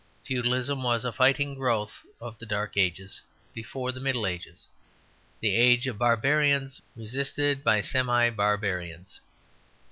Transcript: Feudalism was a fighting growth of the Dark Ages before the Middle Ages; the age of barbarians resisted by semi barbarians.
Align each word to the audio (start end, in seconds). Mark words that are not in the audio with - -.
Feudalism 0.25 0.81
was 0.81 1.05
a 1.05 1.11
fighting 1.11 1.53
growth 1.53 2.03
of 2.19 2.39
the 2.39 2.45
Dark 2.47 2.75
Ages 2.75 3.21
before 3.53 3.91
the 3.91 3.99
Middle 3.99 4.25
Ages; 4.25 4.67
the 5.41 5.53
age 5.53 5.85
of 5.85 5.99
barbarians 5.99 6.81
resisted 6.95 7.63
by 7.63 7.81
semi 7.81 8.31
barbarians. 8.31 9.21